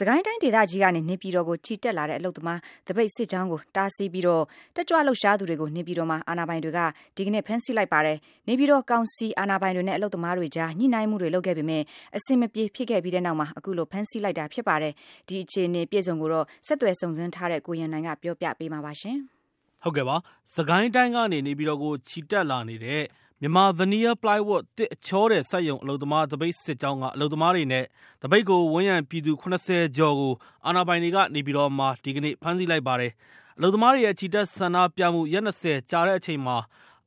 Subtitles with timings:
[0.00, 2.58] စကိုင်းတိုင်းဒေသကြီးကနေနေပြည်တော်ကိုချီတက်လာတဲ့အလုပ်သမား
[2.88, 6.78] တပိတ်စစ်ကြောင်းကိုတားဆီးပြီးတော့တက်ကြွလှုပ်ရှားသူတွေကိုနေပြည်တော်မှာအာဏာပိုင်တွေက
[7.16, 11.82] ဒီကနေ့ဖမ်းဆီးလိုက်ပါတယ်။နေပြည်တော်ကောင်စီအာဏာပိုင်တွေနဲ့အလုပ်သမားတွေကြားညှိနှိုင်းမှုတွေလုပ်ခဲ့ပေမဲ့
[12.16, 14.92] အဆင်မပြေဖြစ်ခဲ့ပြီးတဲ့နောက်မှာအခုလိုဖမ်းဆီးလိုက်တာဖြစ်ပါတယ်။
[15.28, 19.16] ဒီအခြေအနေပြည့်စုံကိုတော့ဆက်သွယ်စုံစမ်းထားတဲ့ကိုရန်နိုင်ကပြောပြပေးမှာပါရှင်။
[19.82, 20.16] ဟုတ်ကဲ့ပါ။
[20.56, 23.02] စကိုင်းတိုင်းကနေနေပြည်တော်ကိုချီတက်လာနေတဲ့
[23.42, 27.84] မြန်မာ Veneer Plywood သစ်အချောထည်စက်ရုံအလုပ်သမားသပိတ်စစ်ကြောင်းကအလုပ်သမားတွေနဲ့
[28.22, 30.32] သပိတ်ကိုဝန်းရံပြည်သူ၇၀ကျော်ကို
[30.66, 33.12] အာဏာပိုင်တွေကနေပြည်တော်မှာဒီကနေ့ဖမ်းဆီးလိုက်ပါတယ်။
[33.56, 36.56] အလုပ်သမားတွေရဲ့ချီတက်ဆန္ဒပြမှုရက်၂၀ကြာတဲ့အချိန်မှာ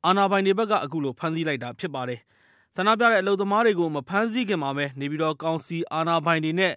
[0.06, 2.20] အာဏာပိုင်တွေဘက်ကအခုလိုဖမ်းဆီးလိုက်တာဖြစ်ပါတယ်။
[2.76, 6.74] ဆန္ဒပြတဲ့အလုပ်သမားတွေကိုမဖမ်းဆီးခင်မှာပဲနေပြည်တော်ကောင်စီအာဏာပိုင်တွေနဲ့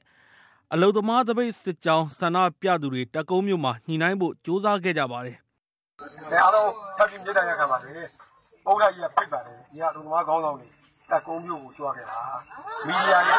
[0.74, 5.38] အလုပ်သမားသပိတ်စစ်ကြောင်းဆန္ဒပြသူတွေတပ်ကုန်းမြို့မှာညှိနှိုင်းဖို့ကြိုးစားခဲ့ကြပါတယ်။
[6.44, 7.92] အားလုံးဖတ်ပြီးမေတ္တာရပ်ခံပါစေ။
[8.70, 10.68] ဥက္ကဋ္ဌကြီးကဖိတ်ပါတယ်။ဒီကအလုပ်သမားခေါင်းဆောင်တွေ
[11.10, 12.20] တပ်ကုန်းမြို့ကိုကြွားခဲ့တာ။
[12.88, 13.36] မီဒီယာတွေ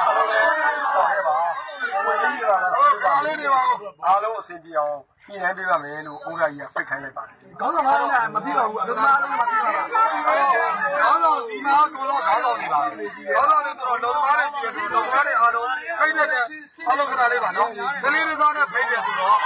[0.00, 1.36] အားလုံးလည်းကြွားခဲ့ပါ။
[2.06, 3.60] ဝင်ကြီးကအားလုံးတွေပါ
[4.06, 4.96] အားလုံးအဆင်ပြေအောင်
[5.28, 15.68] ညှိနှိုင်းပေးပါမယ်လို့ဥက္ကဋ္ဌကြီးကဖိတ်ခိုင်းလိုက်ပါတယ်။ခေါင်းဆောင်အားလုံးကမပြေပါဘူး။အလုပ်သမားအားလုံးမပြေပါဘူး။ခေါင်းဆောင်ဒီမှာကိုတော့ခေါင်းဆောင်နေပါခေါင်းဆောင်တွေဆိုတော့လုံသမားတွေကြည့်ရတော့လုံသမားတွေအားလုံး
[16.00, 16.42] ဖိတ်တဲ့
[16.88, 17.68] အားလုံးကလေးပါနော်။
[18.02, 19.36] ဒလီရစားနဲ့ဖိတ်တယ်ဆိုတော့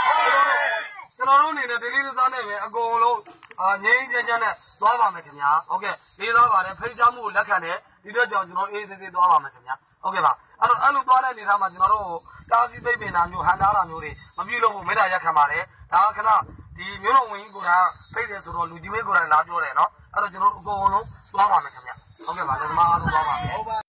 [1.16, 3.18] ကျွန်တော်တို့အနေနဲ့ဒလီရစားနဲ့ပဲအကုန်လုံး
[3.60, 15.62] အာငြိမ်းချမ်းချမ်းနဲ့သွားပါမယ်ခင်ဗျာ။ဟုတ်ကဲ့လေးစားပါတယ်ဖိတ်ချမှုကိုလက်ခံတယ်ဒီတော့ကြောင့်ကျွန်တော်အေးဆေးဆေးသွားပါမယ်ခင်ဗျာ။ဟုတ်ကဲ့ပါအဲ့တော့အဲ့လိုသွားတဲ့အနေထားမှာကျွန်တော်တို့တားဆီးပိတ်ပင်တာမျိုးဟန်တားတာမျိုးတွေမပြုလုပ်ဖို့မေတ္တာရက်ခံပါတယ်
[15.92, 16.30] ဒါကခဏ
[16.76, 21.92] ဒီမျိုးတော်ဝင်ကြီးကိုယ်တိုင်ဖိတ်တယ်ဆိုတော့လူကြီးမင်းကိုယ်တိုင်လာပြောတယ်နော်အဲ့တော့ကျွန်တော်တို့အကုန်လုံးသွားပါမယ်ခင်ဗျ
[22.26, 23.85] ဟုတ်ကဲ့ပါလက်သမားအားလုံးသွားပါမယ်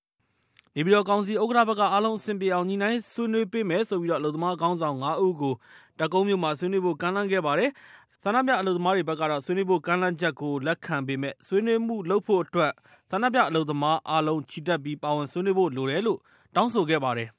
[0.80, 5.56] နေပြည်တော်ကောင်စီဥက္ကဋ္ဌဘက်က အားလုံးအဆင်ပြေအောင်ညီနိုင်ဆွေးနွေးပေးမယ်ဆိုပြီးတော့အလုံသမားခေါင်းဆောင်9ဦးကို
[6.00, 7.70] တကုံးမြို့မှာ ဆွေးနွေးဖို့ ကမ်းလှမ်းခဲ့ပါတယ်။
[8.24, 12.72] ဆန္ဒပြအလုံသမားတွေဘက်ကတော့ ဆွေးနွေးဖို့ ကမ်းလှမ်းချက်ကို လက်ခံပေမဲ့ဆွေးနွေးမှုလုပ်ဖို့အတွက်
[13.12, 16.20] ဆန္ဒပြအလုံသမားအားလုံး ချီတက်ပြီး ပါဝင်ဆွေးနွေးဖို့လိုတယ်လို့
[16.56, 17.30] တောင်းဆိုခဲ့ပါတယ်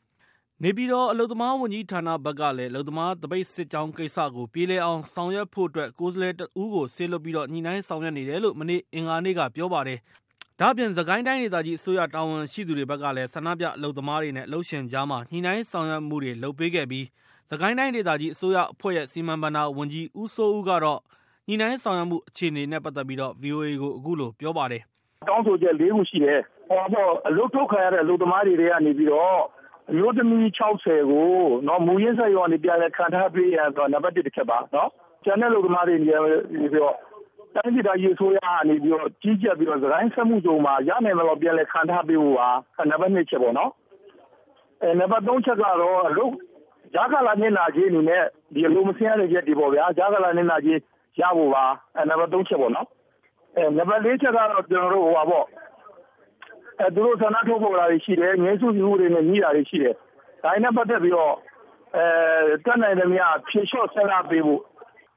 [0.62, 9.98] နေပြည်တော် အလုပ်သမားဝန်ကြီးဌာနဘက်ကလည်း အလုပ်သမားသပိတ်စစ်ကြောင်းကိစ္စကို ပြေလည်အောင်ဆောင်ရွက်ဖို့အတွက် ကိုယ်စားလှယ်တဦးကို စေလွှတ်ပြီး ညှိနှိုင်းဆောင်ရွက်နေတယ်လို့ မနေ့ အင်္ဂါနေ့က ပြောပါတယ်။
[10.60, 17.06] ဒါ့အပြင် စစ်ကိုင်းတိုင်းဒေသကြီးအစိုးရတာဝန်ရှိသူတွေဘက်ကလည်း ဆန္ဒပြအလုပ်သမားတွေနဲ့ အလုပ်ရှင်ကြားမှာ ညှိနှိုင်းဆောင်ရွက်မှုတွေလုပ်ပေးခဲ့ပြီး
[17.48, 21.00] စစ်ကိုင်းတိုင်းဒေသကြီးအစိုးရအဖွဲ့ရဲ့ စီမံဘဏ္ဍာဝန်ကြီး ဦးစိုးဦးကတော့
[21.48, 24.82] ညှိနှိုင်းဆောင်ရွက်မှုအခြေအနေနဲ့ ပတ်သက်ပြီး ဗွီအိုအေကို အခုလိုပြောပါတယ်။
[25.28, 26.40] “တောင်းဆိုချက်လေးခုရှိတယ်။
[27.28, 29.38] အလုပ်ထုတ်ခံရတဲ့ အလုပ်သမားတွေထဲကနေပြီးတော့
[29.90, 34.58] အမျိုးသမီး ၆၀ ကို မူရင်းစက်ရုံကနေ ပြန်လည်ခန့်ထားပေးရန်ဆိုတာ နံပတ် ၁ တချက်ပါ။
[35.24, 36.84] ကျန်တဲ့အလုပ်သမားတွေကနေပြီး
[37.58, 42.48] တော့တိုင်းဒေသကြီးအစိုးရကနေပြီးတော့ကြီးကြပ်ပြီးတော့စစ်ကိုင်းစက်မှုဇုန်မှာရနိုင်သလောက်ပြန်လည်ခန့်ထားပေးဖို့ပါ
[42.90, 43.70] နံပတ်၂ချက်ပေါ့နော်။
[44.98, 46.32] နံပတ်၃ချက်ကတော့အလုပ်
[46.94, 48.22] ကြားကာလနစ်နာကြေးအနေနဲ့
[48.54, 50.78] ဒီအလုပ်မဆင်းရတဲ့ရက်တွေပေါ့ဗျာကြားကာလနစ်နာကြေး
[51.20, 51.64] ရဖို့ပါ
[52.08, 52.86] နံပတ်၃ချက်ပေါ့နော်။
[53.76, 55.46] နံပတ်၄ချက်ကတော့ကျနော်တို့ဟိုဟာပေါ့
[56.94, 59.94] သူတို့ဆန္ဒထုတ်ဖော်တာတွေရှိတယ်ငြိမ်းစုစီမှုတွေနဲ့ညှိတာတွေရှိတယ်
[60.42, 61.34] ဒါနဲ့ပတ်သက်ပြီးတော့
[61.96, 62.04] အဲ
[62.64, 64.62] တက်နိုင်သမျှဖြေလျှော့ဆက်လာပေးဖို့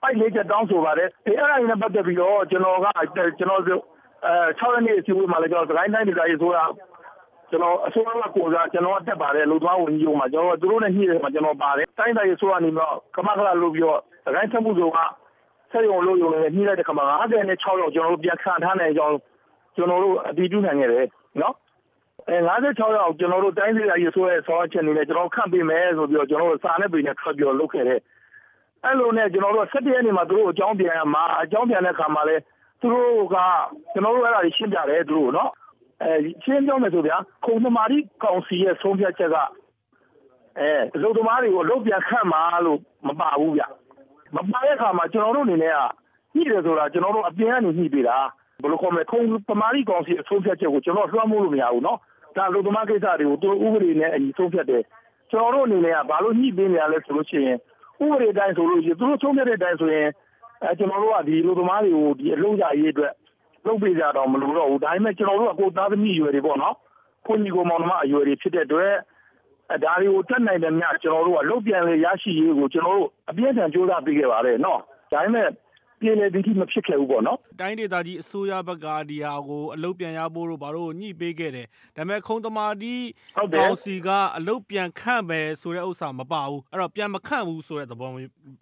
[0.04, 3.62] အဲ့လေးချက်တောင်းဆိုပါတယ်အဲအဲ့ဒါနဲ့ပတ်သက်ပြီးတော့ကျွန်တော်ကကျွန်တော်
[4.26, 6.60] အဲ6ရက်နေ့အစည်းအဝေးမှာလည်းကျွန်တော်စကိုင်းတိုင်းဒေသကြီးဆိုရ
[7.50, 15.00] ကျွန်တော်အစိုးရကကိုစားကျွန်တော်တက်ပါတယ်လူသွားဝင်ကြီးမှာကျွန်တော်သူတို့နဲ့ညှိတယ်မှာကျွန်တော်ပါတယ်တိုင်းတိုင်းဆိုရနေတော့ကမကလာလို့ပြီးတော့စကိုင်းချက်မှုဆုံးက
[15.72, 19.18] ဆက်ရုံလို့ရုံနဲ့ညှိလိုက်တဲ့ခါမှာ56ရောက်ကျွန်တော်တို့ပြန်ခံထားနိုင်ကြောင်း
[19.76, 21.06] ကျွန်တော်တို့အတည်ပြုနိုင်ခဲ့တယ်
[21.42, 21.56] နော်
[22.30, 28.00] အဲ56ရောက်ကျွန်တော်တို့တိုင်းဒေသကြီးဆိုရဲဆောင်းချက်နေနဲ့ကျွန်တော်ခန့်ပေးမယ်ဆိုပြီးတော့ကျွန်တော်တို့စာနဲ့ပြည်နဲ့ထွက်ပြီးတော့လုပ်ခဲ့တယ်
[28.86, 32.36] အဲ့လိုနဲ့ကျွန်တော်တို့17ရက်နေ့မှာသူတို့အကြောင်းပြန်ရမှာအကြောင်းပြန်တဲ့ခါမှာလဲ
[32.82, 33.38] သူတို့က
[33.94, 35.52] ကျွန်တော်တို့အဲ့ဒါရှင်းပြတယ်သူတို့နော်
[36.04, 39.38] အဲရှင်းပြောမယ်ဆိုဗျာခုံသမားကြီးကောင်စီရဲ့ဆုံးဖြတ်ချက်က
[40.60, 43.64] အဲအလုပ်သမားတွေကိုအလုပ်ပြန်ခန့်မှာလို့မပါဘူးဗျ
[44.36, 45.78] မပါတဲ့အခါမှာကျွန်တော်တို့အနေနဲ့က
[46.36, 48.18] ညှိတယ်ဆိုတာကျွန်တော်တို့အပြင်ကနေညှိပေးတာ
[48.62, 52.00] ဘယ်လိုခေါ်မလဲခုံသမားကြီးကောင်စီအဆုံးဖြတ်ချက်ကိုကျွန်တော်လွှမ်းမိုးလို့မရဘူးနော်
[52.36, 54.84] ဒါလူသမားကိစ္စတွေကိုသူဥပဒေနဲ့အညီဆုံးဖြတ်တယ်
[55.32, 57.58] ကျွန်တော်တို့အနေနဲ့ကဘာလို့ညှိပေးနေရလဲဆိုလို့ရှိရင်
[58.04, 60.08] ဥပဒေတိုင်းဆိုလို့ရှိရင်သူတို့ဆုံးဖြတ်တဲ့အတိုင်းဆိုရင်
[60.64, 63.14] အဲကျွန်တော်တို့ကဒီလူသမားတွေကိုဒီအလုံးကြရေးအတွက်
[63.66, 66.76] လုပ်ပေးကြတော့မလို့တော့ဘူးဒါပေမဲ့ကျွန်တော်တို့ကကိုသားသမီးရွယ်တွေပေါ့နော်
[67.26, 68.94] ခွန်ကြီးကိုမောင်နှမအရွယ်တွေဖြစ်တဲ့အတွက်
[69.72, 74.80] အဲဒါတွေကိုတက်နိုင်တယ်များကျွန်တော်တို့ကလုတ်ပြန်လေရရှိရေးကိုကျွန်တော်တို့အပြည့်အစုံစူးစမ်းပေးခဲ့ပါတယ်နော်
[75.12, 75.48] ဒါပေမဲ့
[76.02, 83.06] ပြေလည်သည်ထိမဖြစ်ခဲ့ဘူးပေါ့နော်တိုင်းဒေသကြီးအစိုးရဘက်ကဒီဟာကိုအလုပ်ပြန်ရဖို့တို့ဘာလို့ညှိပေးခဲ့တယ်ဒါပေမဲ့ခုံသမာတီး
[83.56, 88.10] ကောင်စီကအလုပ်ပြန်ခန့်ပဲဆိုတဲ့ဥစ္စာမပါဘူးအဲ့တော့ပြန်မခန့်ဘူးဆိုတဲ့သဘော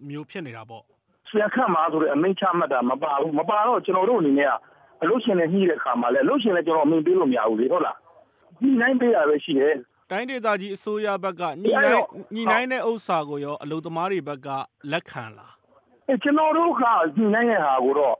[0.10, 0.84] မျိုးဖြစ်နေတာပေါ့
[1.32, 4.54] ပြန်ခန့်မှာဆိုတဲ့အမိန့်ချမှတ်တာမပါဘူးမပါတော့ကျွန်တော်တို့အနေနဲ့က
[5.02, 7.98] အလုပ်ရှင်နဲ့ညှိတဲ့အခါမှာလည်းအလုပ်ရှင်လည်းကျွန်တော်အမိန့်ပေးလို့မရဘူးလေဟုတ်လား
[8.62, 9.76] ညှိနှိုင်းပေးတာပဲရှိတယ်
[10.12, 14.48] တိုင်းဒေသကြီးအစိုးရဘက်ကညှိနှိုင်းညှိနှိုင်းတဲ့ဥစ္စာကိုရောအလုပ်သမားတွေဘက်က
[14.92, 15.59] လက်ခံလား
[16.24, 16.84] ကျွန်တော်တို့က
[17.18, 18.16] ညှိနှိုင်းတဲ့ဟာကိုတော့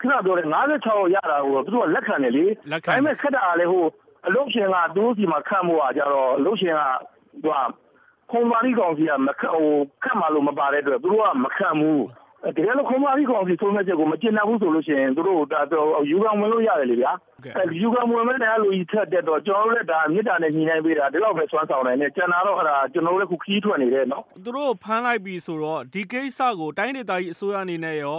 [0.00, 0.48] ခဏပြောတယ်
[0.80, 3.84] 56ရတာကိုသူတို့ကလက်ခံတယ်လေဒါပေမဲ့ခက်တာလည်းဟို
[4.26, 6.82] အလုပ်ရှင်ကသူတို့စီမှာခန့်ဖို့ကကြတော့အလုပ်ရှင်က
[7.42, 7.58] သူက
[8.30, 9.66] ခုံပါရီကောင်စီကမခဟို
[10.02, 12.04] ခတ်မှလို့မပါတဲ့အတွက်သူတို့ကမခံဘူး
[12.46, 15.60] တကယ်လို့ခုံပါရီကောင်စီသုံးမဲ့ချက်ကိုမကျင်နာဘူးဆိုလို့ရှိရင်သူတို့ဒါ
[16.10, 17.12] ယူကံဝင်လို့ရတယ်လေဗျာ
[17.56, 28.16] အဲယူကံဝင်မဲ့တဲ့လူကြီးထက်တဲ့တော့ကျွန်တော်တို့လည်းဒါမြစ်တာနဲ့ညီနိုင်ပေးတာဒီလောက်ပဲစွမ်းဆောင်နိုင်တယ်ကျန်တာတော့အဲ့ဒါကျွန်တော်တို့လည်းခုခီးထွက်နေတယ်နော်သူတို့ဖမ်းလိုက်ပြီဆိုတော့ဒီကိစ္စကိုတိုင်းဒေသကြီးအစိုးရအနေနဲ့ရော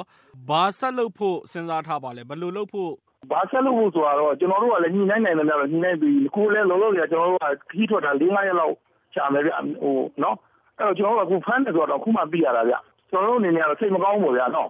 [0.50, 2.92] ဘာဆက်လုပ်ဖို့စဉ်းစားထားပါလဲဘယ်လိုလုပ်ဖို့
[3.32, 8.74] ဘာဆက်လို့ဖို့ဆိုတော့ကျွန်တော်တို့ကလည်းညီနိုင်နိုင်တယ်များတော့ညီနိုင်ပြီကိုလည်းလုံးလုံးရကျွန်တော်တို့ကခီးထွက်တာ၄၅ရက်လောက်
[9.16, 9.52] ရှာမယ်ဗျ
[9.82, 10.36] ဟိုနော်
[10.78, 12.76] အဲ့တော့ကျွန်တော်တို့ကခုဖမ်းတယ်ဆိုတော့ခုမှပြီးရတာဗျ
[13.12, 14.70] ကျွန်တော်တို့အနေနဲ့ကတော့စိတ်မကောင်းဘူးဗျာနော်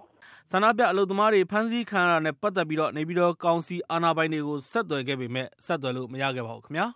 [0.52, 6.86] ဆန္ဒပြအလုပ်သမားတွေဖမ်းဆီးခံရတာနဲ့ပတ်သက်ပြီးတော့နေပြည်တော်ကောင်စီအာဏာပိုင်တွေကိုဆက်သွယ်ခဲ့ပေမဲ့ဆက်သွယ်လို့မရခဲ့ပါဘူးခင်ဗျာ